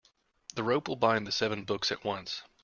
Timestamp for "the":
0.55-0.63, 1.27-1.31